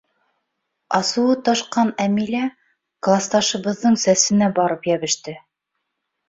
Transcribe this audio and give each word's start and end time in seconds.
—Асыуы 0.99 1.35
ташҡан 1.49 1.91
Әмилә 2.05 2.41
класташыбыҙҙың 3.09 3.99
сәсенә 4.05 4.49
барып 4.57 4.91
йәбеште. 4.93 5.37